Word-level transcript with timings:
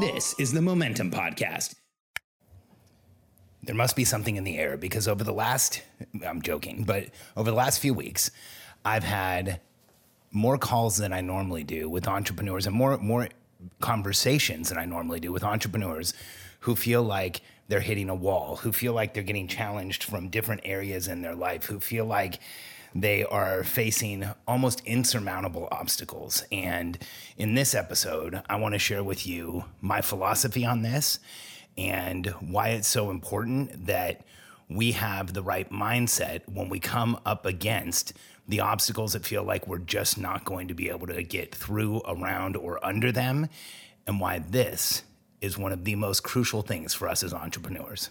This 0.00 0.34
is 0.38 0.52
the 0.52 0.62
Momentum 0.62 1.10
Podcast. 1.10 1.74
There 3.62 3.74
must 3.74 3.96
be 3.96 4.04
something 4.04 4.36
in 4.36 4.44
the 4.44 4.58
air 4.58 4.76
because 4.76 5.08
over 5.08 5.24
the 5.24 5.32
last, 5.32 5.82
I'm 6.24 6.42
joking, 6.42 6.84
but 6.84 7.08
over 7.36 7.50
the 7.50 7.56
last 7.56 7.80
few 7.80 7.94
weeks, 7.94 8.30
I've 8.84 9.04
had 9.04 9.60
more 10.32 10.58
calls 10.58 10.96
than 10.96 11.12
I 11.12 11.20
normally 11.20 11.64
do 11.64 11.88
with 11.88 12.06
entrepreneurs 12.06 12.66
and 12.66 12.76
more, 12.76 12.98
more 12.98 13.28
conversations 13.80 14.68
than 14.68 14.78
I 14.78 14.84
normally 14.84 15.20
do 15.20 15.32
with 15.32 15.44
entrepreneurs 15.44 16.14
who 16.60 16.76
feel 16.76 17.02
like 17.02 17.40
they're 17.68 17.80
hitting 17.80 18.08
a 18.08 18.14
wall, 18.14 18.56
who 18.56 18.72
feel 18.72 18.92
like 18.92 19.14
they're 19.14 19.22
getting 19.22 19.48
challenged 19.48 20.04
from 20.04 20.28
different 20.28 20.60
areas 20.64 21.08
in 21.08 21.22
their 21.22 21.34
life, 21.34 21.64
who 21.66 21.80
feel 21.80 22.04
like 22.04 22.38
they 23.02 23.24
are 23.24 23.64
facing 23.64 24.28
almost 24.46 24.82
insurmountable 24.84 25.68
obstacles. 25.70 26.44
And 26.50 26.98
in 27.36 27.54
this 27.54 27.74
episode, 27.74 28.42
I 28.48 28.56
want 28.56 28.74
to 28.74 28.78
share 28.78 29.04
with 29.04 29.26
you 29.26 29.64
my 29.80 30.00
philosophy 30.00 30.64
on 30.64 30.82
this 30.82 31.18
and 31.76 32.26
why 32.40 32.68
it's 32.70 32.88
so 32.88 33.10
important 33.10 33.86
that 33.86 34.22
we 34.68 34.92
have 34.92 35.32
the 35.32 35.42
right 35.42 35.70
mindset 35.70 36.42
when 36.48 36.68
we 36.68 36.80
come 36.80 37.18
up 37.24 37.46
against 37.46 38.12
the 38.48 38.60
obstacles 38.60 39.12
that 39.12 39.26
feel 39.26 39.42
like 39.42 39.66
we're 39.66 39.78
just 39.78 40.18
not 40.18 40.44
going 40.44 40.68
to 40.68 40.74
be 40.74 40.88
able 40.88 41.06
to 41.06 41.22
get 41.22 41.54
through, 41.54 42.00
around, 42.06 42.56
or 42.56 42.84
under 42.84 43.12
them, 43.12 43.48
and 44.06 44.20
why 44.20 44.38
this 44.38 45.02
is 45.40 45.58
one 45.58 45.72
of 45.72 45.84
the 45.84 45.94
most 45.94 46.22
crucial 46.22 46.62
things 46.62 46.94
for 46.94 47.08
us 47.08 47.22
as 47.22 47.34
entrepreneurs. 47.34 48.10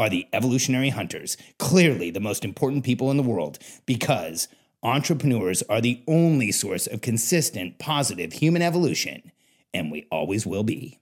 are 0.00 0.08
the 0.08 0.26
evolutionary 0.32 0.88
hunters, 0.88 1.36
clearly 1.58 2.10
the 2.10 2.20
most 2.20 2.42
important 2.42 2.82
people 2.84 3.10
in 3.10 3.18
the 3.18 3.22
world, 3.22 3.58
because 3.84 4.48
entrepreneurs 4.82 5.62
are 5.64 5.82
the 5.82 6.02
only 6.08 6.50
source 6.50 6.86
of 6.86 7.02
consistent, 7.02 7.78
positive 7.78 8.32
human 8.32 8.62
evolution, 8.62 9.30
and 9.74 9.92
we 9.92 10.06
always 10.10 10.46
will 10.46 10.64
be. 10.64 10.98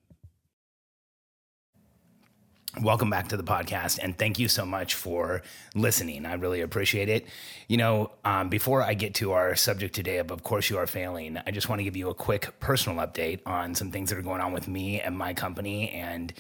Welcome 2.82 3.08
back 3.08 3.28
to 3.28 3.36
the 3.36 3.44
podcast, 3.44 4.00
and 4.02 4.18
thank 4.18 4.40
you 4.40 4.48
so 4.48 4.66
much 4.66 4.94
for 4.94 5.42
listening. 5.77 6.27
I 6.27 6.34
really 6.34 6.60
appreciate 6.60 7.08
it. 7.08 7.24
You 7.68 7.77
know, 7.77 8.10
um, 8.24 8.48
before 8.48 8.83
I 8.83 8.94
get 8.94 9.14
to 9.14 9.30
our 9.30 9.55
subject 9.55 9.94
today 9.94 10.18
of 10.18 10.33
Of 10.33 10.42
Course 10.42 10.70
You 10.70 10.78
Are 10.78 10.89
Failing, 10.89 11.39
I 11.46 11.52
just 11.52 11.68
want 11.68 11.78
to 11.78 11.84
give 11.84 11.96
you 11.96 12.11
a 12.11 12.14
quick 12.14 12.58
personal 12.58 12.98
update 13.06 13.42
on 13.46 13.77
some 13.77 13.92
things 13.92 14.11
that 14.11 14.18
are 14.18 14.23
going 14.23 14.40
on 14.40 14.52
with 14.52 14.67
me 14.67 15.00
and 15.00 15.17
my 15.17 15.34
company 15.34 15.90
and 15.90 16.33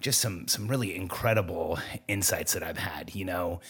just 0.00 0.20
some 0.20 0.48
some 0.48 0.68
really 0.68 0.94
incredible 0.94 1.78
insights 2.06 2.52
that 2.52 2.62
I've 2.62 2.78
had. 2.78 3.14
You 3.14 3.24
know, 3.24 3.60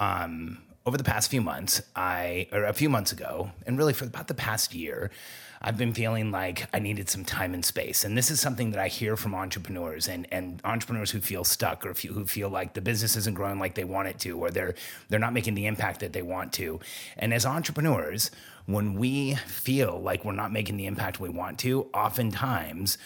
um, 0.00 0.58
over 0.86 0.96
the 0.96 1.04
past 1.04 1.30
few 1.30 1.42
months, 1.42 1.82
I 1.94 2.48
or 2.52 2.64
a 2.64 2.72
few 2.72 2.88
months 2.88 3.12
ago, 3.12 3.50
and 3.66 3.76
really 3.78 3.92
for 3.92 4.04
about 4.04 4.28
the 4.28 4.34
past 4.34 4.74
year, 4.74 5.10
I've 5.60 5.76
been 5.76 5.92
feeling 5.92 6.30
like 6.30 6.68
I 6.72 6.78
needed 6.78 7.10
some 7.10 7.24
time 7.24 7.52
and 7.52 7.64
space. 7.64 8.04
And 8.04 8.16
this 8.16 8.30
is 8.30 8.40
something 8.40 8.70
that 8.70 8.80
I 8.80 8.88
hear 8.88 9.16
from 9.16 9.34
entrepreneurs 9.34 10.06
and, 10.06 10.26
and 10.30 10.60
entrepreneurs 10.64 11.10
who 11.10 11.20
feel 11.20 11.42
stuck 11.44 11.84
or 11.84 11.94
who 11.94 12.24
feel 12.26 12.48
like 12.48 12.74
the 12.74 12.80
business 12.80 13.16
isn't 13.16 13.34
growing 13.34 13.58
like 13.58 13.74
they 13.74 13.84
want 13.84 14.08
it 14.08 14.18
to, 14.20 14.38
or 14.38 14.50
they're 14.50 14.74
they're 15.08 15.18
not 15.18 15.32
making 15.32 15.54
the 15.54 15.66
impact 15.66 16.00
that 16.00 16.12
they 16.12 16.22
want 16.22 16.52
to. 16.54 16.80
And 17.16 17.34
as 17.34 17.44
entrepreneurs, 17.44 18.30
when 18.66 18.94
we 18.94 19.34
feel 19.34 20.00
like 20.00 20.24
we're 20.24 20.32
not 20.32 20.52
making 20.52 20.76
the 20.76 20.86
impact 20.86 21.18
we 21.18 21.28
want 21.28 21.58
to, 21.60 21.88
oftentimes 21.92 22.98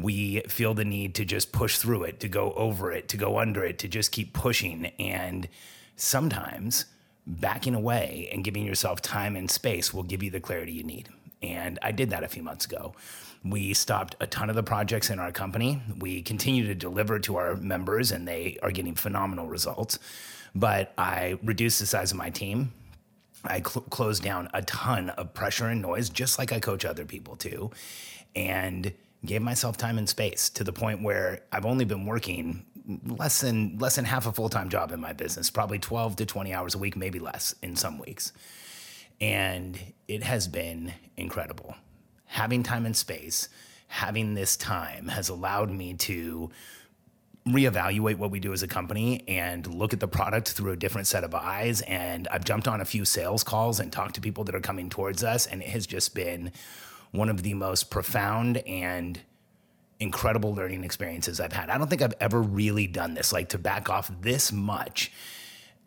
we 0.00 0.40
feel 0.48 0.74
the 0.74 0.84
need 0.84 1.14
to 1.16 1.24
just 1.24 1.52
push 1.52 1.78
through 1.78 2.04
it, 2.04 2.20
to 2.20 2.28
go 2.28 2.52
over 2.52 2.92
it, 2.92 3.08
to 3.08 3.16
go 3.16 3.38
under 3.38 3.64
it, 3.64 3.78
to 3.80 3.88
just 3.88 4.12
keep 4.12 4.32
pushing. 4.32 4.86
And 4.98 5.48
sometimes 5.96 6.86
backing 7.26 7.74
away 7.74 8.28
and 8.32 8.42
giving 8.42 8.64
yourself 8.64 9.02
time 9.02 9.36
and 9.36 9.50
space 9.50 9.92
will 9.92 10.02
give 10.02 10.22
you 10.22 10.30
the 10.30 10.40
clarity 10.40 10.72
you 10.72 10.82
need. 10.82 11.08
And 11.42 11.78
I 11.82 11.92
did 11.92 12.10
that 12.10 12.24
a 12.24 12.28
few 12.28 12.42
months 12.42 12.64
ago. 12.64 12.94
We 13.44 13.74
stopped 13.74 14.16
a 14.20 14.26
ton 14.26 14.50
of 14.50 14.56
the 14.56 14.62
projects 14.62 15.10
in 15.10 15.18
our 15.18 15.30
company. 15.30 15.80
We 15.98 16.22
continue 16.22 16.66
to 16.66 16.74
deliver 16.74 17.18
to 17.20 17.36
our 17.36 17.54
members, 17.54 18.10
and 18.10 18.26
they 18.26 18.58
are 18.62 18.72
getting 18.72 18.94
phenomenal 18.94 19.46
results. 19.46 19.98
But 20.54 20.92
I 20.98 21.38
reduced 21.44 21.78
the 21.78 21.86
size 21.86 22.10
of 22.10 22.18
my 22.18 22.30
team. 22.30 22.72
I 23.44 23.58
cl- 23.58 23.86
closed 23.90 24.24
down 24.24 24.48
a 24.54 24.62
ton 24.62 25.10
of 25.10 25.34
pressure 25.34 25.66
and 25.66 25.80
noise, 25.80 26.08
just 26.08 26.38
like 26.38 26.52
I 26.52 26.58
coach 26.58 26.84
other 26.84 27.04
people 27.04 27.36
to. 27.36 27.70
And 28.34 28.92
gave 29.24 29.42
myself 29.42 29.76
time 29.76 29.98
and 29.98 30.08
space 30.08 30.48
to 30.50 30.64
the 30.64 30.72
point 30.72 31.02
where 31.02 31.40
I've 31.52 31.66
only 31.66 31.84
been 31.84 32.06
working 32.06 32.64
less 33.04 33.40
than 33.40 33.78
less 33.78 33.96
than 33.96 34.06
half 34.06 34.26
a 34.26 34.32
full-time 34.32 34.70
job 34.70 34.92
in 34.92 35.00
my 35.00 35.12
business, 35.12 35.50
probably 35.50 35.78
12 35.78 36.16
to 36.16 36.26
20 36.26 36.54
hours 36.54 36.74
a 36.74 36.78
week, 36.78 36.96
maybe 36.96 37.18
less 37.18 37.54
in 37.62 37.76
some 37.76 37.98
weeks. 37.98 38.32
And 39.20 39.78
it 40.06 40.22
has 40.22 40.48
been 40.48 40.94
incredible. 41.16 41.74
Having 42.26 42.62
time 42.62 42.86
and 42.86 42.96
space, 42.96 43.48
having 43.88 44.34
this 44.34 44.56
time 44.56 45.08
has 45.08 45.28
allowed 45.28 45.70
me 45.70 45.94
to 45.94 46.50
reevaluate 47.46 48.16
what 48.16 48.30
we 48.30 48.40
do 48.40 48.52
as 48.52 48.62
a 48.62 48.68
company 48.68 49.24
and 49.26 49.66
look 49.66 49.92
at 49.92 50.00
the 50.00 50.08
product 50.08 50.50
through 50.50 50.72
a 50.72 50.76
different 50.76 51.06
set 51.06 51.24
of 51.24 51.34
eyes. 51.34 51.80
And 51.82 52.28
I've 52.28 52.44
jumped 52.44 52.68
on 52.68 52.80
a 52.80 52.84
few 52.84 53.04
sales 53.04 53.42
calls 53.42 53.80
and 53.80 53.90
talked 53.92 54.14
to 54.16 54.20
people 54.20 54.44
that 54.44 54.54
are 54.54 54.60
coming 54.60 54.90
towards 54.90 55.24
us, 55.24 55.46
and 55.46 55.62
it 55.62 55.68
has 55.68 55.86
just 55.86 56.14
been 56.14 56.52
one 57.10 57.28
of 57.28 57.42
the 57.42 57.54
most 57.54 57.90
profound 57.90 58.58
and 58.58 59.20
incredible 60.00 60.54
learning 60.54 60.84
experiences 60.84 61.40
I've 61.40 61.52
had. 61.52 61.70
I 61.70 61.78
don't 61.78 61.88
think 61.88 62.02
I've 62.02 62.14
ever 62.20 62.40
really 62.40 62.86
done 62.86 63.14
this, 63.14 63.32
like 63.32 63.48
to 63.50 63.58
back 63.58 63.90
off 63.90 64.10
this 64.20 64.52
much 64.52 65.10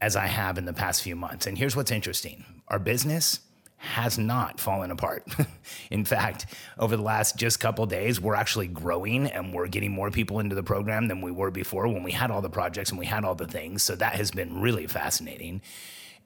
as 0.02 0.16
I 0.16 0.26
have 0.26 0.58
in 0.58 0.66
the 0.66 0.74
past 0.74 1.04
few 1.04 1.16
months. 1.16 1.48
And 1.48 1.58
here's 1.58 1.76
what's 1.76 1.92
interesting 1.92 2.44
our 2.68 2.80
business 2.80 3.40
has 3.78 4.20
not 4.20 4.60
fallen 4.60 4.92
apart. 4.92 5.24
in 5.92 6.06
fact, 6.06 6.46
over 6.78 6.96
the 6.96 7.02
last 7.02 7.36
just 7.36 7.60
couple 7.60 7.86
days, 7.88 8.22
we're 8.22 8.36
actually 8.36 8.68
growing 8.68 9.26
and 9.26 9.54
we're 9.54 9.68
getting 9.68 9.92
more 9.92 10.12
people 10.12 10.40
into 10.40 10.54
the 10.54 10.62
program 10.62 11.08
than 11.08 11.20
we 11.20 11.32
were 11.32 11.50
before 11.50 11.88
when 11.88 12.04
we 12.04 12.12
had 12.12 12.30
all 12.30 12.42
the 12.42 12.50
projects 12.50 12.92
and 12.92 13.00
we 13.00 13.08
had 13.08 13.26
all 13.26 13.34
the 13.34 13.48
things. 13.48 13.82
So 13.82 13.96
that 13.96 14.14
has 14.14 14.30
been 14.30 14.62
really 14.62 14.86
fascinating. 14.86 15.62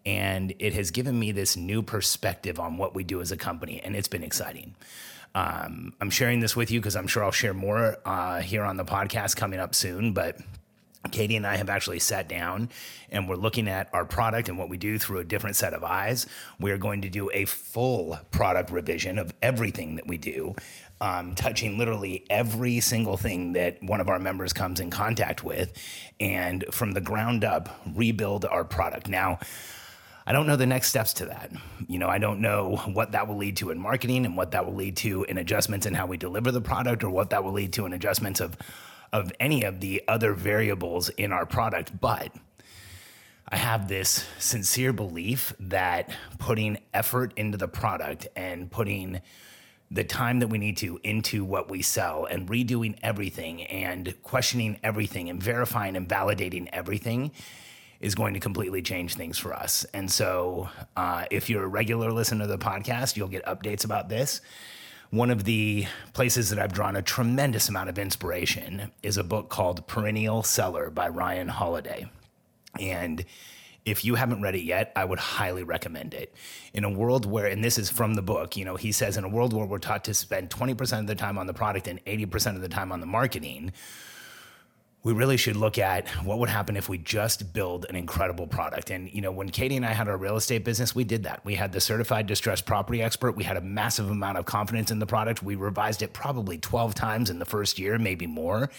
And 0.05 0.53
it 0.59 0.73
has 0.73 0.91
given 0.91 1.17
me 1.19 1.31
this 1.31 1.57
new 1.57 1.81
perspective 1.81 2.59
on 2.59 2.77
what 2.77 2.93
we 2.93 3.03
do 3.03 3.21
as 3.21 3.31
a 3.31 3.37
company, 3.37 3.81
and 3.83 3.95
it's 3.95 4.07
been 4.07 4.23
exciting. 4.23 4.75
Um, 5.33 5.93
I'm 5.99 6.09
sharing 6.09 6.39
this 6.39 6.55
with 6.55 6.71
you 6.71 6.79
because 6.79 6.95
I'm 6.95 7.07
sure 7.07 7.23
I'll 7.23 7.31
share 7.31 7.53
more 7.53 7.97
uh, 8.05 8.39
here 8.39 8.63
on 8.63 8.77
the 8.77 8.85
podcast 8.85 9.35
coming 9.35 9.59
up 9.59 9.75
soon. 9.75 10.13
But 10.13 10.39
Katie 11.11 11.35
and 11.35 11.45
I 11.45 11.57
have 11.57 11.69
actually 11.69 11.99
sat 11.99 12.27
down 12.27 12.69
and 13.09 13.27
we're 13.27 13.35
looking 13.35 13.67
at 13.67 13.89
our 13.93 14.05
product 14.05 14.49
and 14.49 14.57
what 14.57 14.69
we 14.69 14.77
do 14.77 14.97
through 14.97 15.19
a 15.19 15.23
different 15.23 15.55
set 15.55 15.73
of 15.73 15.83
eyes. 15.83 16.25
We're 16.59 16.77
going 16.77 17.01
to 17.01 17.09
do 17.09 17.29
a 17.33 17.45
full 17.45 18.17
product 18.31 18.71
revision 18.71 19.19
of 19.19 19.33
everything 19.41 19.95
that 19.97 20.07
we 20.07 20.17
do, 20.17 20.55
um, 21.01 21.35
touching 21.35 21.77
literally 21.77 22.25
every 22.29 22.79
single 22.79 23.17
thing 23.17 23.53
that 23.53 23.83
one 23.83 24.01
of 24.01 24.09
our 24.09 24.19
members 24.19 24.53
comes 24.53 24.79
in 24.79 24.89
contact 24.89 25.43
with, 25.43 25.73
and 26.19 26.65
from 26.71 26.93
the 26.93 27.01
ground 27.01 27.43
up, 27.43 27.81
rebuild 27.93 28.45
our 28.45 28.63
product. 28.63 29.07
Now, 29.07 29.39
I 30.27 30.33
don't 30.33 30.47
know 30.47 30.55
the 30.55 30.65
next 30.65 30.89
steps 30.89 31.13
to 31.13 31.25
that. 31.27 31.51
You 31.87 31.99
know, 31.99 32.09
I 32.09 32.17
don't 32.17 32.41
know 32.41 32.77
what 32.93 33.11
that 33.11 33.27
will 33.27 33.37
lead 33.37 33.57
to 33.57 33.69
in 33.69 33.79
marketing 33.79 34.25
and 34.25 34.35
what 34.35 34.51
that 34.51 34.65
will 34.65 34.73
lead 34.73 34.97
to 34.97 35.23
in 35.25 35.37
adjustments 35.37 35.85
in 35.85 35.93
how 35.93 36.07
we 36.07 36.17
deliver 36.17 36.51
the 36.51 36.61
product 36.61 37.03
or 37.03 37.09
what 37.09 37.29
that 37.29 37.43
will 37.43 37.51
lead 37.51 37.73
to 37.73 37.85
in 37.85 37.93
adjustments 37.93 38.39
of 38.39 38.57
of 39.13 39.31
any 39.39 39.63
of 39.63 39.79
the 39.79 40.03
other 40.09 40.33
variables 40.33 41.07
in 41.09 41.31
our 41.31 41.45
product, 41.45 41.99
but 42.01 42.31
I 43.47 43.55
have 43.55 43.87
this 43.87 44.25
sincere 44.39 44.91
belief 44.91 45.53
that 45.59 46.09
putting 46.39 46.79
effort 46.93 47.31
into 47.37 47.57
the 47.57 47.67
product 47.67 48.27
and 48.35 48.69
putting 48.69 49.21
the 49.91 50.03
time 50.03 50.39
that 50.39 50.47
we 50.47 50.57
need 50.57 50.77
to 50.77 50.99
into 51.03 51.45
what 51.45 51.69
we 51.69 51.81
sell 51.81 52.25
and 52.25 52.49
redoing 52.49 52.97
everything 53.03 53.63
and 53.63 54.15
questioning 54.23 54.79
everything 54.83 55.29
and 55.29 55.41
verifying 55.41 55.95
and 55.95 56.09
validating 56.09 56.67
everything 56.73 57.31
is 58.05 58.13
going 58.13 58.35
to 58.35 58.39
completely 58.39 58.83
change 58.83 59.15
things 59.15 59.35
for 59.35 59.51
us. 59.51 59.83
And 59.91 60.11
so, 60.11 60.69
uh, 60.95 61.25
if 61.31 61.49
you're 61.49 61.63
a 61.63 61.67
regular 61.67 62.11
listener 62.11 62.45
to 62.45 62.47
the 62.47 62.59
podcast, 62.59 63.17
you'll 63.17 63.27
get 63.27 63.43
updates 63.45 63.83
about 63.83 64.09
this. 64.09 64.41
One 65.09 65.31
of 65.31 65.43
the 65.43 65.87
places 66.13 66.51
that 66.51 66.59
I've 66.59 66.71
drawn 66.71 66.95
a 66.95 67.01
tremendous 67.01 67.67
amount 67.67 67.89
of 67.89 67.97
inspiration 67.97 68.91
is 69.01 69.17
a 69.17 69.23
book 69.23 69.49
called 69.49 69.87
Perennial 69.87 70.43
Seller 70.43 70.91
by 70.91 71.09
Ryan 71.09 71.47
Holiday. 71.47 72.05
And 72.79 73.25
if 73.85 74.05
you 74.05 74.13
haven't 74.13 74.43
read 74.43 74.53
it 74.53 74.63
yet, 74.63 74.91
I 74.95 75.03
would 75.03 75.19
highly 75.19 75.63
recommend 75.63 76.13
it. 76.13 76.31
In 76.75 76.83
a 76.83 76.91
world 76.91 77.25
where, 77.25 77.47
and 77.47 77.63
this 77.63 77.79
is 77.79 77.89
from 77.89 78.13
the 78.13 78.21
book, 78.21 78.55
you 78.55 78.65
know, 78.65 78.75
he 78.75 78.91
says, 78.91 79.17
in 79.17 79.23
a 79.23 79.29
world 79.29 79.51
where 79.51 79.65
we're 79.65 79.79
taught 79.79 80.03
to 80.03 80.13
spend 80.13 80.51
20% 80.51 80.99
of 80.99 81.07
the 81.07 81.15
time 81.15 81.39
on 81.39 81.47
the 81.47 81.55
product 81.55 81.87
and 81.87 82.05
80% 82.05 82.55
of 82.55 82.61
the 82.61 82.69
time 82.69 82.91
on 82.91 82.99
the 82.99 83.07
marketing, 83.07 83.71
we 85.05 85.13
really 85.13 85.37
should 85.37 85.55
look 85.55 85.77
at 85.77 86.09
what 86.25 86.39
would 86.39 86.49
happen 86.49 86.75
if 86.75 86.89
we 86.89 86.97
just 86.97 87.53
build 87.53 87.85
an 87.89 87.95
incredible 87.95 88.47
product. 88.47 88.89
And 88.89 89.13
you 89.13 89.21
know, 89.21 89.31
when 89.31 89.49
Katie 89.49 89.77
and 89.77 89.85
I 89.85 89.93
had 89.93 90.07
our 90.07 90.17
real 90.17 90.35
estate 90.35 90.65
business, 90.65 90.95
we 90.95 91.03
did 91.03 91.23
that. 91.23 91.45
We 91.45 91.53
had 91.53 91.71
the 91.71 91.79
certified 91.79 92.25
distressed 92.25 92.65
property 92.65 93.03
expert. 93.03 93.33
We 93.33 93.43
had 93.43 93.55
a 93.55 93.61
massive 93.61 94.09
amount 94.09 94.39
of 94.39 94.45
confidence 94.45 94.89
in 94.89 94.97
the 94.97 95.05
product. 95.05 95.43
We 95.43 95.53
revised 95.53 96.01
it 96.01 96.11
probably 96.11 96.57
12 96.57 96.95
times 96.95 97.29
in 97.29 97.37
the 97.37 97.45
first 97.45 97.77
year, 97.77 97.99
maybe 97.99 98.25
more. 98.25 98.71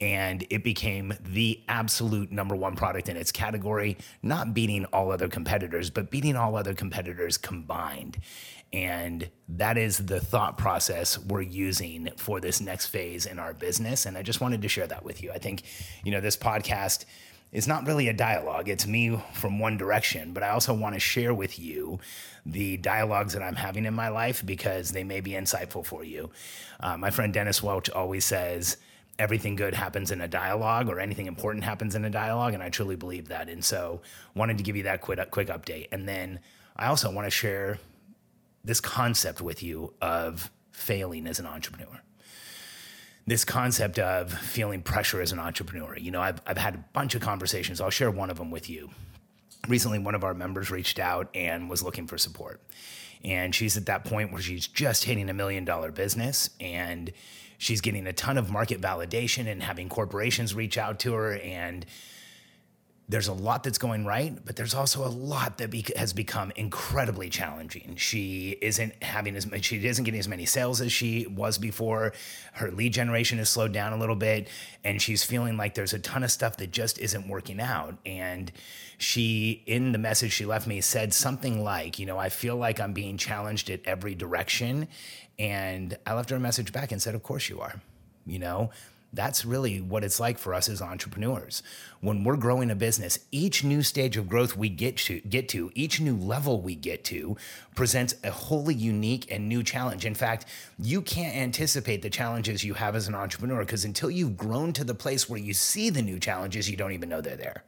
And 0.00 0.44
it 0.50 0.64
became 0.64 1.12
the 1.20 1.60
absolute 1.68 2.32
number 2.32 2.56
one 2.56 2.74
product 2.74 3.08
in 3.08 3.16
its 3.16 3.30
category, 3.30 3.96
not 4.24 4.54
beating 4.54 4.86
all 4.86 5.12
other 5.12 5.28
competitors, 5.28 5.88
but 5.88 6.10
beating 6.10 6.34
all 6.34 6.56
other 6.56 6.74
competitors 6.74 7.36
combined. 7.38 8.18
And 8.72 9.28
that 9.48 9.76
is 9.76 9.98
the 9.98 10.20
thought 10.20 10.56
process 10.56 11.18
we're 11.18 11.40
using 11.42 12.10
for 12.16 12.40
this 12.40 12.60
next 12.60 12.86
phase 12.86 13.26
in 13.26 13.38
our 13.38 13.52
business. 13.52 14.06
And 14.06 14.16
I 14.16 14.22
just 14.22 14.40
wanted 14.40 14.62
to 14.62 14.68
share 14.68 14.86
that 14.86 15.04
with 15.04 15.22
you. 15.22 15.32
I 15.32 15.38
think, 15.38 15.62
you 16.04 16.12
know, 16.12 16.20
this 16.20 16.36
podcast 16.36 17.04
is 17.52 17.66
not 17.66 17.84
really 17.84 18.06
a 18.06 18.12
dialogue, 18.12 18.68
it's 18.68 18.86
me 18.86 19.20
from 19.32 19.58
one 19.58 19.76
direction, 19.76 20.32
but 20.32 20.44
I 20.44 20.50
also 20.50 20.72
want 20.72 20.94
to 20.94 21.00
share 21.00 21.34
with 21.34 21.58
you 21.58 21.98
the 22.46 22.76
dialogues 22.76 23.32
that 23.32 23.42
I'm 23.42 23.56
having 23.56 23.86
in 23.86 23.94
my 23.94 24.08
life 24.08 24.46
because 24.46 24.92
they 24.92 25.02
may 25.02 25.20
be 25.20 25.32
insightful 25.32 25.84
for 25.84 26.04
you. 26.04 26.30
Uh, 26.78 26.96
my 26.96 27.10
friend 27.10 27.34
Dennis 27.34 27.60
Welch 27.60 27.90
always 27.90 28.24
says, 28.24 28.76
everything 29.18 29.54
good 29.54 29.74
happens 29.74 30.10
in 30.10 30.22
a 30.22 30.28
dialogue 30.28 30.88
or 30.88 30.98
anything 30.98 31.26
important 31.26 31.62
happens 31.62 31.94
in 31.94 32.06
a 32.06 32.10
dialogue 32.10 32.54
and 32.54 32.62
i 32.62 32.70
truly 32.70 32.96
believe 32.96 33.28
that 33.28 33.50
and 33.50 33.62
so 33.62 34.00
wanted 34.34 34.56
to 34.56 34.64
give 34.64 34.76
you 34.76 34.84
that 34.84 35.02
quick, 35.02 35.30
quick 35.30 35.48
update 35.48 35.88
and 35.92 36.08
then 36.08 36.40
i 36.76 36.86
also 36.86 37.12
want 37.12 37.26
to 37.26 37.30
share 37.30 37.78
this 38.64 38.80
concept 38.80 39.40
with 39.40 39.62
you 39.62 39.94
of 40.00 40.50
failing 40.72 41.26
as 41.26 41.38
an 41.38 41.46
entrepreneur. 41.46 42.00
This 43.26 43.44
concept 43.44 43.98
of 43.98 44.32
feeling 44.32 44.82
pressure 44.82 45.20
as 45.20 45.32
an 45.32 45.38
entrepreneur. 45.38 45.96
You 45.96 46.10
know, 46.10 46.20
I've, 46.20 46.40
I've 46.46 46.58
had 46.58 46.74
a 46.74 46.84
bunch 46.92 47.14
of 47.14 47.22
conversations. 47.22 47.80
I'll 47.80 47.90
share 47.90 48.10
one 48.10 48.30
of 48.30 48.38
them 48.38 48.50
with 48.50 48.68
you. 48.68 48.90
Recently, 49.68 49.98
one 49.98 50.14
of 50.14 50.24
our 50.24 50.34
members 50.34 50.70
reached 50.70 50.98
out 50.98 51.28
and 51.34 51.68
was 51.68 51.82
looking 51.82 52.06
for 52.06 52.18
support. 52.18 52.60
And 53.22 53.54
she's 53.54 53.76
at 53.76 53.86
that 53.86 54.04
point 54.04 54.32
where 54.32 54.40
she's 54.40 54.66
just 54.66 55.04
hitting 55.04 55.28
a 55.28 55.34
million 55.34 55.64
dollar 55.64 55.92
business 55.92 56.50
and 56.58 57.12
she's 57.58 57.82
getting 57.82 58.06
a 58.06 58.12
ton 58.12 58.38
of 58.38 58.50
market 58.50 58.80
validation 58.80 59.46
and 59.46 59.62
having 59.62 59.90
corporations 59.90 60.54
reach 60.54 60.78
out 60.78 60.98
to 61.00 61.12
her 61.12 61.36
and 61.36 61.84
there's 63.10 63.26
a 63.26 63.32
lot 63.32 63.64
that's 63.64 63.78
going 63.78 64.06
right, 64.06 64.32
but 64.44 64.54
there's 64.54 64.72
also 64.72 65.04
a 65.04 65.10
lot 65.10 65.58
that 65.58 65.68
be- 65.68 65.84
has 65.96 66.12
become 66.12 66.52
incredibly 66.54 67.28
challenging. 67.28 67.96
She 67.96 68.56
isn't 68.62 69.02
having 69.02 69.34
as 69.34 69.50
much, 69.50 69.64
she 69.64 69.84
isn't 69.84 70.04
getting 70.04 70.20
as 70.20 70.28
many 70.28 70.46
sales 70.46 70.80
as 70.80 70.92
she 70.92 71.26
was 71.26 71.58
before. 71.58 72.12
Her 72.52 72.70
lead 72.70 72.92
generation 72.92 73.38
has 73.38 73.48
slowed 73.48 73.72
down 73.72 73.92
a 73.92 73.96
little 73.96 74.14
bit, 74.14 74.46
and 74.84 75.02
she's 75.02 75.24
feeling 75.24 75.56
like 75.56 75.74
there's 75.74 75.92
a 75.92 75.98
ton 75.98 76.22
of 76.22 76.30
stuff 76.30 76.56
that 76.58 76.70
just 76.70 77.00
isn't 77.00 77.26
working 77.26 77.60
out. 77.60 77.96
And 78.06 78.52
she, 78.96 79.64
in 79.66 79.90
the 79.90 79.98
message 79.98 80.30
she 80.30 80.46
left 80.46 80.68
me, 80.68 80.80
said 80.80 81.12
something 81.12 81.64
like, 81.64 81.98
You 81.98 82.06
know, 82.06 82.16
I 82.16 82.28
feel 82.28 82.54
like 82.56 82.78
I'm 82.78 82.92
being 82.92 83.16
challenged 83.16 83.70
at 83.70 83.80
every 83.86 84.14
direction. 84.14 84.86
And 85.36 85.98
I 86.06 86.14
left 86.14 86.30
her 86.30 86.36
a 86.36 86.40
message 86.40 86.72
back 86.72 86.92
and 86.92 87.02
said, 87.02 87.16
Of 87.16 87.24
course 87.24 87.48
you 87.48 87.60
are. 87.60 87.74
You 88.24 88.38
know, 88.38 88.70
that's 89.12 89.44
really 89.44 89.80
what 89.80 90.04
it's 90.04 90.20
like 90.20 90.38
for 90.38 90.54
us 90.54 90.68
as 90.68 90.80
entrepreneurs. 90.80 91.62
When 92.00 92.22
we're 92.22 92.36
growing 92.36 92.70
a 92.70 92.76
business, 92.76 93.18
each 93.32 93.64
new 93.64 93.82
stage 93.82 94.16
of 94.16 94.28
growth 94.28 94.56
we 94.56 94.68
get 94.68 94.96
to 94.98 95.20
get 95.20 95.48
to, 95.50 95.70
each 95.74 96.00
new 96.00 96.16
level 96.16 96.60
we 96.60 96.76
get 96.76 97.02
to 97.04 97.36
presents 97.74 98.14
a 98.22 98.30
wholly 98.30 98.74
unique 98.74 99.30
and 99.30 99.48
new 99.48 99.62
challenge. 99.62 100.06
In 100.06 100.14
fact, 100.14 100.46
you 100.78 101.02
can't 101.02 101.36
anticipate 101.36 102.02
the 102.02 102.10
challenges 102.10 102.62
you 102.62 102.74
have 102.74 102.94
as 102.94 103.08
an 103.08 103.14
entrepreneur 103.14 103.60
because 103.60 103.84
until 103.84 104.10
you've 104.10 104.36
grown 104.36 104.72
to 104.74 104.84
the 104.84 104.94
place 104.94 105.28
where 105.28 105.40
you 105.40 105.54
see 105.54 105.90
the 105.90 106.02
new 106.02 106.20
challenges, 106.20 106.70
you 106.70 106.76
don't 106.76 106.92
even 106.92 107.08
know 107.08 107.20
they're 107.20 107.36
there. 107.36 107.64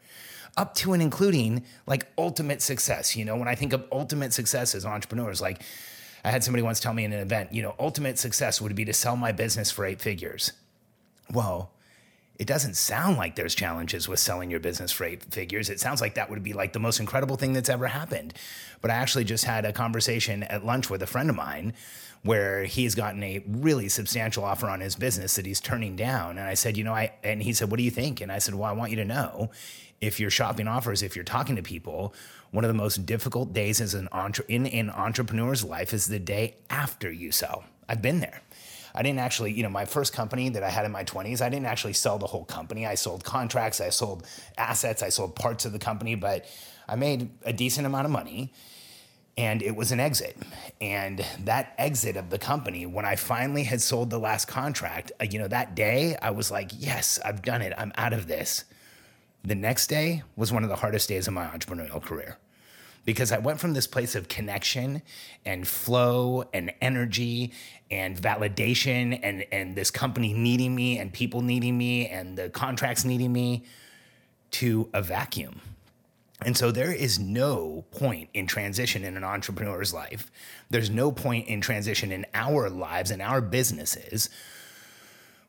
Up 0.56 0.74
to 0.76 0.92
and 0.92 1.02
including 1.02 1.64
like 1.86 2.06
ultimate 2.16 2.62
success. 2.62 3.16
You 3.16 3.24
know, 3.24 3.36
when 3.36 3.48
I 3.48 3.56
think 3.56 3.72
of 3.72 3.84
ultimate 3.90 4.32
success 4.32 4.74
as 4.74 4.86
entrepreneurs, 4.86 5.40
like 5.40 5.62
I 6.24 6.30
had 6.30 6.44
somebody 6.44 6.62
once 6.62 6.78
tell 6.78 6.94
me 6.94 7.04
in 7.04 7.12
an 7.12 7.20
event, 7.20 7.52
you 7.52 7.62
know, 7.62 7.74
ultimate 7.80 8.18
success 8.18 8.60
would 8.60 8.76
be 8.76 8.84
to 8.84 8.92
sell 8.92 9.16
my 9.16 9.32
business 9.32 9.72
for 9.72 9.84
eight 9.84 10.00
figures 10.00 10.52
well, 11.30 11.72
it 12.38 12.46
doesn't 12.46 12.76
sound 12.76 13.18
like 13.18 13.36
there's 13.36 13.54
challenges 13.54 14.08
with 14.08 14.18
selling 14.18 14.50
your 14.50 14.58
business 14.58 14.90
for 14.90 15.04
eight 15.04 15.22
figures. 15.32 15.70
It 15.70 15.78
sounds 15.78 16.00
like 16.00 16.14
that 16.14 16.30
would 16.30 16.42
be 16.42 16.54
like 16.54 16.72
the 16.72 16.80
most 16.80 16.98
incredible 16.98 17.36
thing 17.36 17.52
that's 17.52 17.68
ever 17.68 17.86
happened. 17.86 18.34
But 18.80 18.90
I 18.90 18.94
actually 18.94 19.24
just 19.24 19.44
had 19.44 19.64
a 19.64 19.72
conversation 19.72 20.42
at 20.42 20.64
lunch 20.64 20.90
with 20.90 21.02
a 21.02 21.06
friend 21.06 21.30
of 21.30 21.36
mine 21.36 21.74
where 22.22 22.64
he's 22.64 22.94
gotten 22.94 23.22
a 23.22 23.44
really 23.46 23.88
substantial 23.88 24.44
offer 24.44 24.68
on 24.68 24.80
his 24.80 24.96
business 24.96 25.36
that 25.36 25.46
he's 25.46 25.60
turning 25.60 25.94
down. 25.94 26.38
And 26.38 26.48
I 26.48 26.54
said, 26.54 26.76
you 26.76 26.84
know, 26.84 26.94
I, 26.94 27.12
and 27.22 27.42
he 27.42 27.52
said, 27.52 27.70
what 27.70 27.78
do 27.78 27.82
you 27.82 27.90
think? 27.90 28.20
And 28.20 28.32
I 28.32 28.38
said, 28.38 28.54
well, 28.54 28.68
I 28.68 28.72
want 28.72 28.90
you 28.90 28.96
to 28.96 29.04
know 29.04 29.50
if 30.00 30.18
you're 30.18 30.30
shopping 30.30 30.66
offers, 30.66 31.02
if 31.02 31.14
you're 31.14 31.24
talking 31.24 31.56
to 31.56 31.62
people, 31.62 32.14
one 32.50 32.64
of 32.64 32.68
the 32.68 32.74
most 32.74 33.06
difficult 33.06 33.52
days 33.52 33.80
as 33.80 33.94
an 33.94 34.08
entre- 34.12 34.44
in 34.48 34.66
an 34.66 34.90
entrepreneur's 34.90 35.64
life 35.64 35.92
is 35.92 36.06
the 36.06 36.18
day 36.18 36.56
after 36.70 37.10
you 37.10 37.32
sell. 37.32 37.64
I've 37.88 38.02
been 38.02 38.20
there. 38.20 38.42
I 38.94 39.02
didn't 39.02 39.20
actually, 39.20 39.52
you 39.52 39.62
know, 39.62 39.68
my 39.68 39.84
first 39.84 40.12
company 40.12 40.48
that 40.50 40.62
I 40.62 40.68
had 40.68 40.84
in 40.84 40.92
my 40.92 41.04
20s, 41.04 41.40
I 41.40 41.48
didn't 41.48 41.66
actually 41.66 41.94
sell 41.94 42.18
the 42.18 42.26
whole 42.26 42.44
company. 42.44 42.86
I 42.86 42.94
sold 42.94 43.24
contracts, 43.24 43.80
I 43.80 43.88
sold 43.88 44.26
assets, 44.58 45.02
I 45.02 45.08
sold 45.08 45.34
parts 45.34 45.64
of 45.64 45.72
the 45.72 45.78
company, 45.78 46.14
but 46.14 46.46
I 46.88 46.96
made 46.96 47.30
a 47.44 47.52
decent 47.52 47.86
amount 47.86 48.04
of 48.04 48.10
money 48.10 48.52
and 49.36 49.62
it 49.62 49.74
was 49.74 49.92
an 49.92 50.00
exit. 50.00 50.36
And 50.80 51.24
that 51.44 51.74
exit 51.78 52.16
of 52.16 52.28
the 52.28 52.38
company, 52.38 52.84
when 52.84 53.04
I 53.04 53.16
finally 53.16 53.64
had 53.64 53.80
sold 53.80 54.10
the 54.10 54.18
last 54.18 54.46
contract, 54.46 55.12
uh, 55.20 55.24
you 55.24 55.38
know, 55.38 55.48
that 55.48 55.74
day 55.74 56.16
I 56.20 56.30
was 56.30 56.50
like, 56.50 56.70
yes, 56.76 57.18
I've 57.24 57.42
done 57.42 57.62
it. 57.62 57.72
I'm 57.78 57.92
out 57.96 58.12
of 58.12 58.26
this. 58.26 58.64
The 59.42 59.54
next 59.54 59.86
day 59.88 60.22
was 60.36 60.52
one 60.52 60.62
of 60.62 60.68
the 60.68 60.76
hardest 60.76 61.08
days 61.08 61.26
of 61.26 61.34
my 61.34 61.46
entrepreneurial 61.46 62.02
career 62.02 62.36
because 63.04 63.32
I 63.32 63.38
went 63.38 63.60
from 63.60 63.72
this 63.72 63.86
place 63.86 64.14
of 64.14 64.28
connection 64.28 65.02
and 65.44 65.66
flow 65.66 66.44
and 66.52 66.72
energy 66.80 67.52
and 67.90 68.16
validation 68.16 69.18
and, 69.22 69.44
and 69.50 69.74
this 69.74 69.90
company 69.90 70.32
needing 70.32 70.74
me 70.74 70.98
and 70.98 71.12
people 71.12 71.42
needing 71.42 71.76
me 71.76 72.08
and 72.08 72.38
the 72.38 72.48
contracts 72.48 73.04
needing 73.04 73.32
me 73.32 73.64
to 74.52 74.88
a 74.92 75.02
vacuum. 75.02 75.60
And 76.44 76.56
so 76.56 76.72
there 76.72 76.92
is 76.92 77.18
no 77.18 77.84
point 77.92 78.28
in 78.34 78.46
transition 78.46 79.04
in 79.04 79.16
an 79.16 79.24
entrepreneur's 79.24 79.94
life. 79.94 80.30
There's 80.70 80.90
no 80.90 81.12
point 81.12 81.48
in 81.48 81.60
transition 81.60 82.10
in 82.10 82.26
our 82.34 82.68
lives 82.68 83.10
and 83.10 83.22
our 83.22 83.40
businesses 83.40 84.28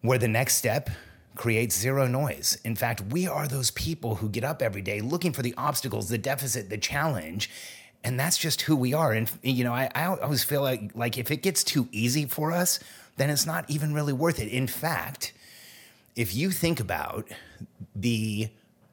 where 0.02 0.18
the 0.20 0.28
next 0.28 0.56
step 0.56 0.90
creates 1.36 1.78
zero 1.78 2.08
noise. 2.08 2.58
In 2.64 2.76
fact, 2.76 3.02
we 3.12 3.28
are 3.28 3.48
those 3.48 3.72
people 3.72 4.16
who 4.16 4.30
get 4.30 4.44
up 4.44 4.62
every 4.62 4.82
day 4.82 5.02
looking 5.02 5.34
for 5.34 5.42
the 5.42 5.54
obstacles, 5.58 6.10
the 6.10 6.18
deficit, 6.18 6.70
the 6.70 6.78
challenge. 6.78 7.50
And 8.04 8.20
that's 8.20 8.38
just 8.38 8.62
who 8.62 8.76
we 8.76 8.94
are. 8.94 9.14
And, 9.14 9.32
you 9.42 9.64
know, 9.64 9.74
I, 9.74 9.90
I 9.96 10.06
always 10.06 10.44
feel 10.44 10.62
like, 10.62 10.92
like 10.94 11.18
if 11.18 11.32
it 11.32 11.42
gets 11.42 11.64
too 11.64 11.88
easy 11.92 12.26
for 12.26 12.52
us, 12.52 12.80
then 13.18 13.30
it's 13.30 13.46
not 13.46 13.70
even 13.70 13.94
really 13.94 14.14
worth 14.14 14.40
it. 14.40 14.50
In 14.50 14.68
fact, 14.68 15.34
if 16.16 16.36
you 16.36 16.52
think 16.52 16.80
about 16.80 17.28
the 17.96 18.50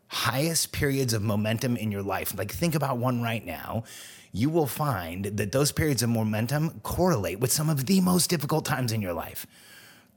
highest 0.09 0.73
periods 0.73 1.13
of 1.13 1.23
momentum 1.23 1.77
in 1.77 1.91
your 1.93 2.03
life, 2.03 2.37
like 2.37 2.51
think 2.51 2.75
about 2.75 2.99
one 2.99 3.23
right 3.23 3.45
now, 3.45 3.85
you 4.33 4.49
will 4.49 4.67
find 4.67 5.25
that 5.25 5.53
those 5.53 5.73
periods 5.73 6.03
of 6.03 6.09
momentum 6.09 6.81
correlate 6.83 7.41
with 7.41 7.51
some 7.51 7.69
of 7.69 7.87
the 7.87 8.01
most 8.01 8.31
difficult 8.31 8.65
times 8.65 8.93
in 8.93 9.03
your 9.03 9.13
life. 9.13 9.47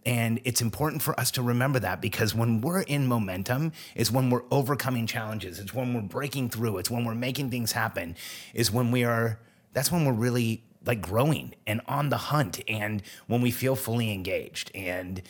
And 0.05 0.41
it's 0.43 0.61
important 0.61 1.01
for 1.01 1.17
us 1.19 1.31
to 1.31 1.41
remember 1.41 1.79
that 1.79 2.01
because 2.01 2.35
when 2.35 2.61
we're 2.61 2.81
in 2.81 3.07
momentum 3.07 3.71
is 3.95 4.11
when 4.11 4.29
we're 4.29 4.43
overcoming 4.51 5.07
challenges. 5.07 5.59
It's 5.59 5.73
when 5.73 5.93
we're 5.93 6.01
breaking 6.01 6.49
through. 6.49 6.77
It's 6.77 6.91
when 6.91 7.05
we're 7.05 7.15
making 7.15 7.51
things 7.51 7.71
happen. 7.71 8.15
Is 8.53 8.71
when 8.71 8.91
we 8.91 9.03
are 9.03 9.39
that's 9.73 9.91
when 9.91 10.05
we're 10.05 10.13
really 10.13 10.63
like 10.85 11.01
growing 11.01 11.55
and 11.65 11.81
on 11.87 12.09
the 12.09 12.17
hunt 12.17 12.61
and 12.67 13.01
when 13.27 13.41
we 13.41 13.51
feel 13.51 13.75
fully 13.75 14.11
engaged. 14.11 14.71
And 14.75 15.21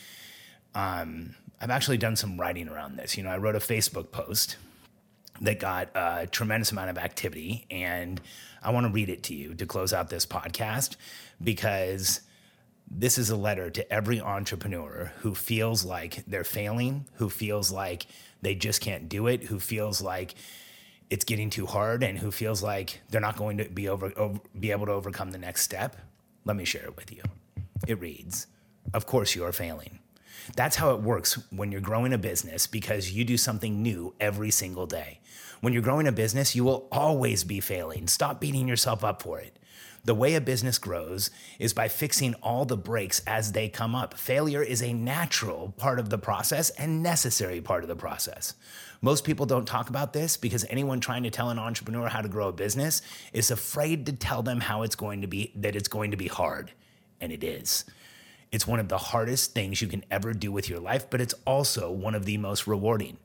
um, 0.74 1.34
I've 1.60 1.70
actually 1.70 1.98
done 1.98 2.16
some 2.16 2.38
writing 2.38 2.68
around 2.68 2.96
this. 2.96 3.16
You 3.16 3.22
know, 3.22 3.30
I 3.30 3.38
wrote 3.38 3.54
a 3.54 3.60
Facebook 3.60 4.10
post 4.10 4.56
that 5.40 5.58
got 5.60 5.88
a 5.94 6.26
tremendous 6.30 6.72
amount 6.72 6.90
of 6.90 6.98
activity 6.98 7.66
and 7.70 8.20
I 8.62 8.70
want 8.70 8.86
to 8.86 8.92
read 8.92 9.08
it 9.08 9.22
to 9.24 9.34
you 9.34 9.54
to 9.54 9.66
close 9.66 9.92
out 9.92 10.08
this 10.08 10.24
podcast 10.24 10.96
because 11.42 12.20
This 12.96 13.18
is 13.18 13.28
a 13.28 13.36
letter 13.36 13.70
to 13.70 13.92
every 13.92 14.20
entrepreneur 14.20 15.10
who 15.18 15.34
feels 15.34 15.84
like 15.84 16.22
they're 16.28 16.44
failing, 16.44 17.06
who 17.14 17.28
feels 17.28 17.72
like 17.72 18.06
they 18.40 18.54
just 18.54 18.80
can't 18.80 19.08
do 19.08 19.26
it, 19.26 19.42
who 19.42 19.58
feels 19.58 20.00
like 20.00 20.36
it's 21.10 21.24
getting 21.24 21.50
too 21.50 21.66
hard, 21.66 22.04
and 22.04 22.16
who 22.16 22.30
feels 22.30 22.62
like 22.62 23.00
they're 23.10 23.20
not 23.20 23.36
going 23.36 23.58
to 23.58 23.68
be 23.68 23.88
over, 23.88 24.12
over 24.16 24.38
be 24.58 24.70
able 24.70 24.86
to 24.86 24.92
overcome 24.92 25.32
the 25.32 25.38
next 25.38 25.62
step. 25.62 25.96
Let 26.44 26.54
me 26.54 26.64
share 26.64 26.84
it 26.84 26.94
with 26.94 27.10
you. 27.10 27.22
It 27.88 27.98
reads, 27.98 28.46
"Of 28.92 29.06
course 29.06 29.34
you 29.34 29.44
are 29.44 29.52
failing." 29.52 29.98
That's 30.56 30.76
how 30.76 30.94
it 30.94 31.00
works 31.00 31.34
when 31.50 31.72
you're 31.72 31.80
growing 31.80 32.12
a 32.12 32.18
business 32.18 32.66
because 32.66 33.12
you 33.12 33.24
do 33.24 33.36
something 33.36 33.82
new 33.82 34.14
every 34.20 34.50
single 34.50 34.86
day. 34.86 35.20
When 35.60 35.72
you're 35.72 35.82
growing 35.82 36.06
a 36.06 36.12
business, 36.12 36.54
you 36.54 36.64
will 36.64 36.88
always 36.92 37.44
be 37.44 37.60
failing. 37.60 38.06
Stop 38.06 38.40
beating 38.40 38.68
yourself 38.68 39.02
up 39.02 39.22
for 39.22 39.40
it. 39.40 39.58
The 40.04 40.14
way 40.14 40.34
a 40.34 40.40
business 40.40 40.76
grows 40.76 41.30
is 41.58 41.72
by 41.72 41.88
fixing 41.88 42.34
all 42.42 42.66
the 42.66 42.76
breaks 42.76 43.22
as 43.26 43.52
they 43.52 43.70
come 43.70 43.94
up. 43.94 44.12
Failure 44.12 44.62
is 44.62 44.82
a 44.82 44.92
natural 44.92 45.72
part 45.78 45.98
of 45.98 46.10
the 46.10 46.18
process 46.18 46.68
and 46.70 47.02
necessary 47.02 47.62
part 47.62 47.82
of 47.82 47.88
the 47.88 47.96
process. 47.96 48.54
Most 49.00 49.24
people 49.24 49.46
don't 49.46 49.66
talk 49.66 49.88
about 49.88 50.12
this 50.12 50.36
because 50.36 50.66
anyone 50.68 51.00
trying 51.00 51.22
to 51.22 51.30
tell 51.30 51.48
an 51.48 51.58
entrepreneur 51.58 52.08
how 52.08 52.20
to 52.20 52.28
grow 52.28 52.48
a 52.48 52.52
business 52.52 53.00
is 53.32 53.50
afraid 53.50 54.04
to 54.06 54.12
tell 54.12 54.42
them 54.42 54.60
how 54.60 54.82
it's 54.82 54.96
going 54.96 55.22
to 55.22 55.26
be 55.26 55.52
that 55.56 55.74
it's 55.74 55.88
going 55.88 56.10
to 56.10 56.16
be 56.18 56.28
hard, 56.28 56.72
and 57.20 57.32
it 57.32 57.42
is. 57.42 57.86
It's 58.54 58.68
one 58.68 58.78
of 58.78 58.86
the 58.86 58.98
hardest 58.98 59.52
things 59.52 59.82
you 59.82 59.88
can 59.88 60.04
ever 60.12 60.32
do 60.32 60.52
with 60.52 60.70
your 60.70 60.78
life, 60.78 61.10
but 61.10 61.20
it's 61.20 61.34
also 61.44 61.90
one 61.90 62.14
of 62.14 62.24
the 62.24 62.38
most 62.38 62.68
rewarding. 62.68 63.16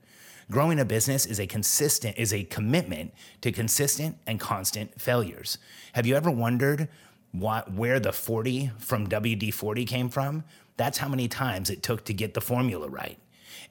Growing 0.50 0.80
a 0.80 0.86
business 0.86 1.28
is 1.28 1.40
a 1.40 1.46
consistent 1.46 2.18
is 2.18 2.34
a 2.34 2.46
commitment 2.46 3.14
to 3.42 3.52
consistent 3.52 4.18
and 4.26 4.40
constant 4.40 5.00
failures. 5.00 5.60
Have 5.94 6.08
you 6.08 6.16
ever 6.16 6.32
wondered 6.32 6.88
what, 7.32 7.72
where 7.72 8.00
the 8.00 8.12
40 8.12 8.72
from 8.80 9.08
WD-40 9.08 9.86
came 9.86 10.10
from? 10.10 10.46
That's 10.78 10.98
how 10.98 11.08
many 11.08 11.28
times 11.28 11.70
it 11.70 11.84
took 11.84 12.06
to 12.06 12.14
get 12.16 12.34
the 12.34 12.42
formula 12.42 12.90
right. 12.90 13.20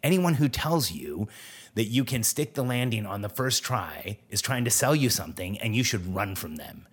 Anyone 0.00 0.34
who 0.34 0.48
tells 0.48 0.92
you 0.92 1.26
that 1.74 1.86
you 1.86 2.04
can 2.04 2.22
stick 2.22 2.54
the 2.54 2.62
landing 2.62 3.04
on 3.04 3.22
the 3.22 3.28
first 3.28 3.64
try 3.64 4.18
is 4.30 4.40
trying 4.40 4.64
to 4.64 4.70
sell 4.70 4.94
you 4.94 5.10
something 5.10 5.58
and 5.58 5.74
you 5.74 5.82
should 5.82 6.14
run 6.14 6.36
from 6.36 6.54
them. 6.54 6.86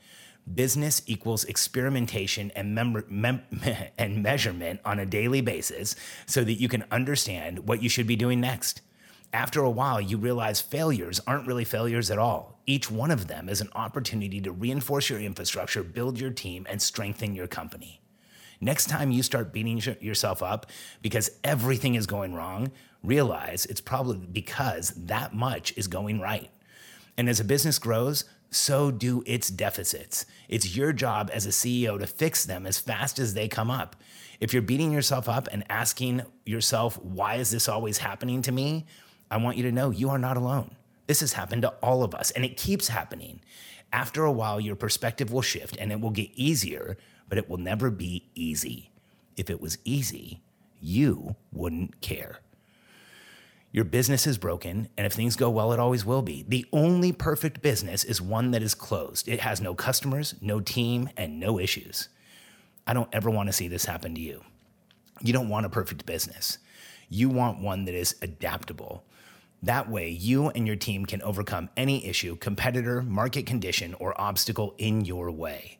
Business 0.54 1.02
equals 1.08 1.44
experimentation 1.46 2.52
and, 2.56 2.75
mem- 2.75 3.04
mem- 3.10 3.42
and 3.98 4.22
measurement 4.22 4.80
on 4.86 5.00
a 5.00 5.06
daily 5.06 5.42
basis 5.42 5.96
so 6.28 6.44
that 6.44 6.54
you 6.54 6.70
can 6.70 6.86
understand 6.92 7.68
what 7.68 7.82
you 7.82 7.90
should 7.90 8.06
be 8.06 8.16
doing 8.16 8.40
next. 8.40 8.82
After 9.34 9.62
a 9.62 9.70
while, 9.70 10.00
you 10.00 10.18
realize 10.18 10.62
failures 10.62 11.20
aren't 11.25 11.48
really 11.48 11.66
failures 11.66 12.12
at 12.12 12.20
all. 12.20 12.60
Each 12.68 12.90
one 12.90 13.12
of 13.12 13.28
them 13.28 13.50
is 13.50 13.60
an 13.60 13.70
opportunity 13.75 14.40
to 14.42 14.52
reinforce 14.52 15.10
your 15.10 15.20
infrastructure, 15.20 15.84
build 15.84 16.20
your 16.20 16.32
team, 16.32 16.66
and 16.70 16.82
strengthen 16.82 17.36
your 17.36 17.48
company. 17.48 18.02
Next 18.62 18.88
time 18.88 19.12
you 19.12 19.24
start 19.24 19.52
beating 19.52 19.82
yourself 20.00 20.42
up 20.42 20.68
because 21.02 21.32
everything 21.44 21.96
is 21.96 22.08
going 22.08 22.34
wrong, 22.34 22.72
realize 23.04 23.66
it's 23.66 23.82
probably 23.82 24.18
because 24.18 24.92
that 24.92 25.34
much 25.34 25.74
is 25.75 25.88
going 25.88 26.22
right. 26.22 26.50
And 27.18 27.30
as 27.30 27.40
a 27.40 27.46
business 27.46 27.80
grows, 27.80 28.25
so 28.50 28.92
do 28.92 29.24
its 29.25 29.50
deficits. 29.50 30.25
It's 30.48 30.75
your 30.75 30.94
job 30.94 31.30
as 31.34 31.46
a 31.46 31.50
CEO 31.50 32.00
to 32.00 32.08
fix 32.08 32.46
them 32.46 32.66
as 32.66 32.80
fast 32.80 33.20
as 33.20 33.34
they 33.34 33.48
come 33.48 33.70
up. 33.70 33.96
If 34.40 34.54
you're 34.54 34.62
beating 34.62 34.92
yourself 34.92 35.28
up 35.30 35.48
and 35.52 35.64
asking 35.70 36.24
yourself, 36.46 37.02
why 37.02 37.36
is 37.36 37.52
this 37.52 37.70
always 37.70 37.98
happening 37.98 38.42
to 38.44 38.52
me? 38.52 38.86
I 39.32 39.38
want 39.38 39.58
you 39.58 39.64
to 39.64 39.72
know 39.72 39.90
you 39.90 40.10
are 40.10 40.18
not 40.18 40.38
alone. 40.38 40.75
This 41.08 41.20
has 41.22 41.34
happened 41.34 41.62
to 41.64 41.74
all 41.82 42.04
of 42.04 42.16
us, 42.16 42.32
and 42.32 42.44
it 42.44 42.58
keeps 42.58 42.88
happening. 42.88 43.42
After 43.94 44.24
a 44.24 44.32
while, 44.32 44.60
your 44.60 44.75
perspective 44.75 45.32
will 45.32 45.42
shift 45.42 45.78
and 45.80 45.92
it 45.92 46.02
will 46.02 46.10
get 46.10 46.32
easier, 46.36 46.98
but 47.30 47.38
it 47.38 47.50
will 47.50 47.58
never 47.58 47.90
be 47.90 48.30
easy. 48.36 48.92
If 49.38 49.50
it 49.50 49.62
was 49.62 49.78
easy, 49.84 50.42
you 50.82 51.36
wouldn't 51.52 52.02
care. 52.02 52.40
Your 53.75 53.84
business 53.84 54.25
is 54.25 54.38
broken, 54.38 54.88
and 54.98 55.05
if 55.05 55.12
things 55.12 55.36
go 55.36 55.50
well, 55.50 55.74
it 55.74 55.82
always 55.82 56.05
will 56.05 56.22
be. 56.22 56.46
The 56.48 56.65
only 56.72 57.12
perfect 57.12 57.62
business 57.62 58.05
is 58.05 58.22
one 58.22 58.51
that 58.51 58.63
is 58.63 58.74
closed. 58.74 59.27
It 59.27 59.41
has 59.41 59.60
no 59.60 59.75
customers, 59.75 60.34
no 60.39 60.62
team, 60.62 61.10
and 61.17 61.41
no 61.41 61.60
issues. 61.60 62.08
I 62.88 62.94
don't 62.94 63.10
ever 63.12 63.29
want 63.29 63.50
to 63.50 63.53
see 63.53 63.67
this 63.67 63.84
happen 63.84 64.15
to 64.15 64.22
you. 64.22 64.46
You 65.20 65.34
don't 65.34 65.50
want 65.50 65.65
a 65.65 65.70
perfect 65.70 66.05
business. 66.05 66.58
You 67.10 67.27
want 67.27 67.60
one 67.60 67.84
that 67.84 67.96
is 67.96 68.15
adaptable 68.22 69.03
that 69.65 69.89
way, 69.89 70.10
you 70.10 70.50
and 70.50 70.67
your 70.67 70.75
team 70.75 71.08
can 71.08 71.24
overcome 71.24 71.70
any 71.75 72.05
issue, 72.05 72.36
competitor, 72.36 73.01
market 73.01 73.48
condition, 73.48 73.96
or 73.96 74.20
obstacle 74.22 74.75
in 74.77 75.05
your 75.05 75.32
way. 75.32 75.79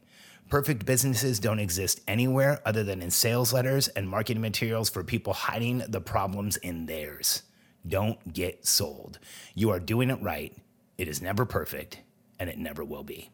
Perfect 0.50 0.88
businesses 0.88 1.40
don't 1.40 1.60
exist 1.60 2.02
anywhere 2.08 2.62
other 2.66 2.84
than 2.84 3.04
in 3.04 3.12
sales 3.12 3.54
letters 3.54 3.88
and 3.90 4.10
marketing 4.10 4.42
materials 4.42 4.90
for 4.90 5.04
people 5.04 5.34
hiding 5.34 5.84
the 5.88 6.02
problems 6.02 6.58
in 6.58 6.88
theirs. 6.88 7.44
Don't 7.88 8.34
get 8.34 8.66
sold. 8.66 9.20
You 9.54 9.70
are 9.70 9.80
doing 9.80 10.10
it 10.10 10.22
right. 10.22 10.56
It 10.98 11.08
is 11.08 11.22
never 11.22 11.46
perfect, 11.46 12.00
and 12.40 12.50
it 12.50 12.58
never 12.58 12.84
will 12.84 13.04
be. 13.04 13.30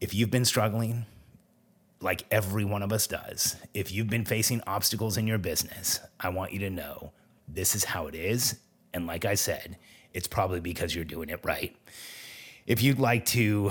If 0.00 0.14
you've 0.14 0.30
been 0.30 0.44
struggling, 0.44 1.06
like 2.00 2.24
every 2.30 2.64
one 2.64 2.82
of 2.82 2.92
us 2.92 3.06
does, 3.06 3.56
if 3.74 3.92
you've 3.92 4.08
been 4.08 4.24
facing 4.24 4.62
obstacles 4.66 5.16
in 5.16 5.26
your 5.26 5.38
business, 5.38 6.00
I 6.20 6.28
want 6.28 6.52
you 6.52 6.60
to 6.60 6.70
know 6.70 7.12
this 7.48 7.74
is 7.74 7.84
how 7.84 8.06
it 8.06 8.14
is. 8.14 8.58
And 8.94 9.06
like 9.06 9.24
I 9.24 9.34
said, 9.34 9.76
it's 10.14 10.28
probably 10.28 10.60
because 10.60 10.94
you're 10.94 11.04
doing 11.04 11.28
it 11.28 11.40
right. 11.42 11.76
If 12.66 12.82
you'd 12.82 12.98
like 12.98 13.24
to 13.26 13.70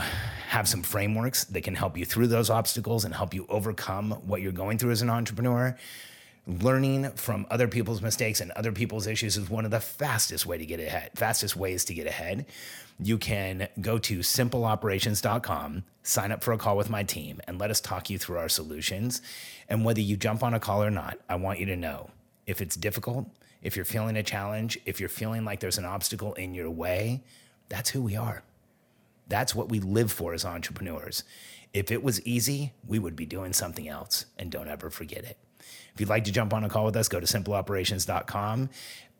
have 0.50 0.68
some 0.68 0.82
frameworks 0.82 1.46
that 1.46 1.62
can 1.62 1.76
help 1.76 1.98
you 1.98 2.06
through 2.06 2.28
those 2.28 2.50
obstacles 2.50 3.06
and 3.06 3.14
help 3.14 3.34
you 3.34 3.46
overcome 3.48 4.12
what 4.26 4.42
you're 4.42 4.52
going 4.52 4.78
through 4.78 4.92
as 4.92 5.02
an 5.02 5.10
entrepreneur, 5.10 5.78
learning 6.48 7.12
from 7.12 7.46
other 7.50 7.68
people's 7.68 8.02
mistakes 8.02 8.40
and 8.40 8.52
other 8.52 8.72
people's 8.72 9.06
issues 9.06 9.38
is 9.38 9.50
one 9.50 9.66
of 9.66 9.72
the 9.72 9.80
fastest 9.80 10.46
way 10.46 10.58
to 10.58 10.66
get 10.66 10.80
ahead 10.80 11.12
fastest 11.16 11.56
ways 11.56 11.84
to 11.84 11.94
get 11.94 12.08
ahead 12.08 12.46
you 13.00 13.18
can 13.18 13.68
go 13.82 13.98
to 13.98 14.20
simpleoperations.com 14.20 15.84
sign 16.04 16.32
up 16.32 16.42
for 16.44 16.54
a 16.54 16.58
call 16.58 16.78
with 16.78 16.90
my 16.90 17.04
team 17.04 17.42
and 17.48 17.60
let 17.60 17.70
us 17.70 17.82
talk 17.82 18.10
you 18.10 18.18
through 18.18 18.38
our 18.38 18.50
solutions 18.50 19.22
and 19.68 19.84
whether 19.84 20.00
you 20.00 20.16
jump 20.16 20.42
on 20.42 20.54
a 20.54 20.60
call 20.60 20.82
or 20.82 20.90
not 20.90 21.20
i 21.28 21.36
want 21.36 21.60
you 21.60 21.66
to 21.66 21.76
know 21.76 22.10
if 22.46 22.62
it's 22.62 22.78
difficult 22.78 23.28
if 23.62 23.76
you're 23.76 23.86
feeling 23.86 24.16
a 24.18 24.24
challenge, 24.24 24.80
if 24.86 25.00
you're 25.00 25.10
feeling 25.10 25.44
like 25.44 25.60
there's 25.60 25.78
an 25.78 25.86
obstacle 25.86 26.34
in 26.34 26.54
your 26.54 26.70
way, 26.70 27.24
that's 27.70 27.90
who 27.90 28.02
we 28.02 28.16
are. 28.16 28.44
That's 29.28 29.54
what 29.54 29.70
we 29.70 29.80
live 29.80 30.12
for 30.12 30.34
as 30.34 30.46
entrepreneurs. 30.46 31.24
If 31.74 31.92
it 31.92 32.04
was 32.04 32.22
easy, 32.22 32.74
we 32.88 33.00
would 33.00 33.16
be 33.16 33.26
doing 33.26 33.54
something 33.54 33.88
else, 33.88 34.26
and 34.38 34.52
don't 34.52 34.68
ever 34.68 34.90
forget 34.90 35.24
it. 35.24 35.38
If 35.94 36.00
you'd 36.00 36.10
like 36.10 36.26
to 36.26 36.32
jump 36.32 36.54
on 36.54 36.64
a 36.64 36.70
call 36.70 36.86
with 36.86 36.96
us, 36.96 37.08
go 37.08 37.20
to 37.20 37.26
simpleoperations.com. 37.26 38.70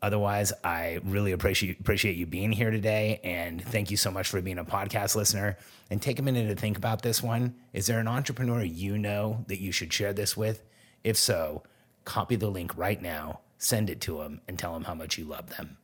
Otherwise, 0.00 0.52
I 0.62 1.00
really 1.02 1.32
appreciate 1.32 1.80
appreciate 1.80 2.16
you 2.16 2.26
being 2.26 2.52
here 2.52 2.70
today, 2.70 3.20
and 3.24 3.62
thank 3.62 3.90
you 3.90 3.96
so 3.96 4.10
much 4.10 4.28
for 4.28 4.40
being 4.40 4.58
a 4.58 4.64
podcast 4.64 5.16
listener. 5.16 5.58
And 5.90 6.00
take 6.00 6.18
a 6.18 6.22
minute 6.22 6.48
to 6.48 6.54
think 6.54 6.76
about 6.76 7.02
this 7.02 7.22
one. 7.22 7.54
Is 7.72 7.86
there 7.86 7.98
an 7.98 8.08
entrepreneur 8.08 8.62
you 8.62 8.98
know 8.98 9.44
that 9.48 9.60
you 9.60 9.72
should 9.72 9.92
share 9.92 10.12
this 10.12 10.36
with? 10.36 10.62
If 11.02 11.16
so, 11.16 11.62
copy 12.04 12.36
the 12.36 12.48
link 12.48 12.76
right 12.76 13.00
now 13.00 13.40
send 13.58 13.90
it 13.90 14.00
to 14.02 14.18
them 14.18 14.40
and 14.48 14.58
tell 14.58 14.72
them 14.72 14.84
how 14.84 14.94
much 14.94 15.18
you 15.18 15.24
love 15.24 15.56
them. 15.56 15.76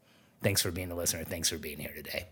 Thanks 0.43 0.63
for 0.63 0.71
being 0.71 0.91
a 0.91 0.95
listener. 0.95 1.25
Thanks 1.25 1.49
for 1.49 1.59
being 1.59 1.79
here 1.79 1.95
today. 1.95 2.29